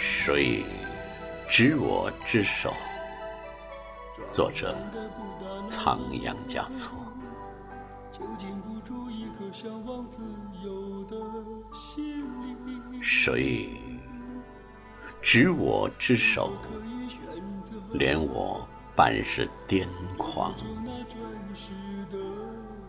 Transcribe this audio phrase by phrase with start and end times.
[0.00, 0.62] 谁
[1.48, 2.72] 执我之手？
[4.30, 4.76] 作者：
[5.66, 6.96] 仓央嘉措。
[13.02, 13.70] 谁
[15.20, 16.52] 执我之手？
[17.94, 19.84] 怜我半世癫
[20.16, 20.54] 狂。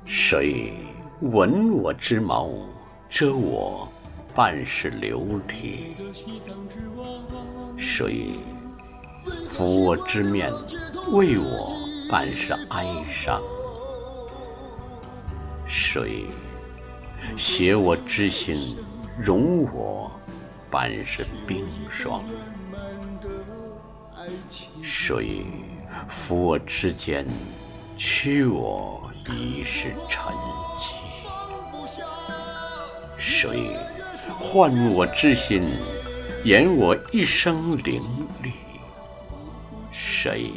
[0.05, 0.75] 谁
[1.21, 2.49] 吻我之毛？
[3.09, 3.91] 遮我
[4.35, 5.95] 半是流离？
[7.77, 8.31] 谁
[9.47, 10.51] 抚我之面？
[11.11, 11.75] 为我
[12.09, 13.41] 半世哀伤？
[15.67, 16.25] 谁
[17.35, 18.77] 携我之心？
[19.17, 20.09] 容我
[20.69, 22.23] 半世冰霜？
[24.81, 25.45] 谁
[26.09, 27.25] 抚我之肩？
[27.97, 30.31] 驱我一世沉
[30.73, 30.93] 寂？
[33.17, 33.75] 谁
[34.39, 35.63] 唤我之心？
[36.45, 38.01] 演我一生凌
[38.41, 38.51] 厉？
[39.91, 40.51] 谁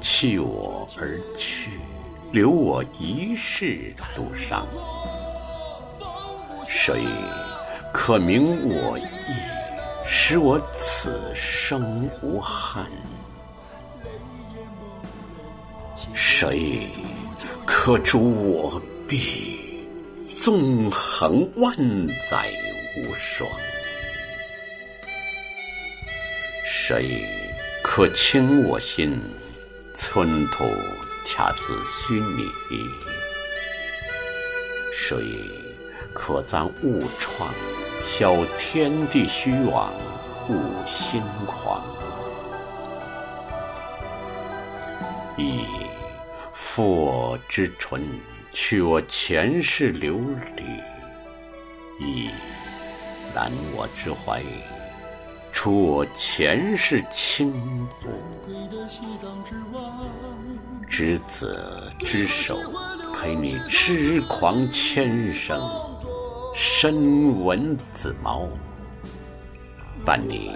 [0.00, 1.72] 弃我而去？
[2.32, 4.66] 留我一世独伤？
[6.66, 7.04] 谁
[7.92, 9.02] 可明我意？
[10.06, 12.86] 使我此生无憾？
[16.14, 16.88] 谁
[17.66, 18.18] 可助
[18.50, 19.58] 我臂？
[20.40, 21.76] 纵横万
[22.30, 22.50] 载
[22.96, 23.50] 无双？
[26.64, 27.24] 谁
[27.82, 29.20] 可倾我心？
[29.94, 30.64] 寸土
[31.24, 32.48] 恰似虚拟？
[34.92, 35.16] 谁
[36.14, 37.52] 可暂勿创？
[38.02, 39.92] 消天地虚妄，
[40.48, 41.84] 悟心狂？
[45.36, 45.64] 以
[46.52, 48.02] 负我之唇，
[48.50, 50.18] 去我前世流
[50.56, 50.64] 离；
[53.34, 54.42] 揽我之怀，
[55.52, 58.10] 除我前世轻浮。
[60.88, 62.58] 执子之手，
[63.14, 65.58] 陪你痴狂千生；
[66.54, 68.46] 身闻子毛，
[70.04, 70.52] 伴你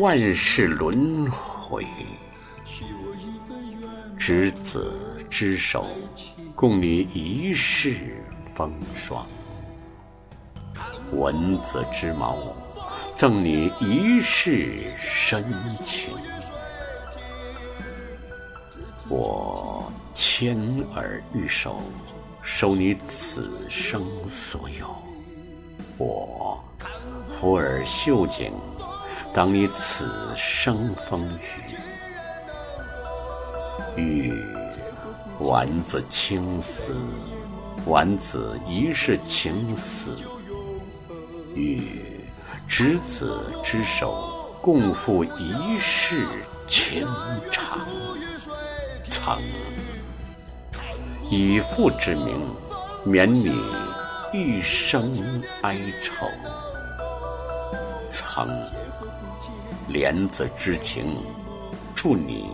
[0.00, 1.86] 万世轮回。
[4.18, 4.92] 执子
[5.30, 5.86] 之手，
[6.54, 9.24] 共你一世风霜；
[11.12, 12.36] 闻子之毛，
[13.16, 15.44] 赠你一世深
[15.82, 16.10] 情。
[19.08, 20.56] 我牵
[20.94, 21.80] 耳玉手，
[22.42, 24.86] 收你此生所有；
[25.98, 26.62] 我
[27.28, 28.52] 抚耳袖颈，
[29.34, 31.74] 当你此生风雨。
[33.96, 34.32] 欲
[35.40, 36.94] 丸子青丝，
[37.86, 40.12] 丸子一世情死；
[41.54, 42.00] 与
[42.68, 46.26] 执子之手，共赴一世
[46.66, 47.06] 情
[47.50, 47.80] 长。
[49.08, 49.38] 曾
[51.28, 52.40] 以父之名，
[53.04, 53.62] 免你
[54.32, 56.26] 一生哀愁；
[58.06, 58.48] 曾
[59.88, 61.16] 怜子之情，
[61.94, 62.50] 祝你。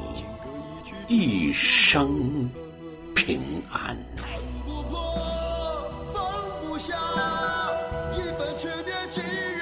[1.09, 2.51] 一生
[3.15, 3.97] 平安。
[8.57, 9.56] 看不破，放不下，一份执念。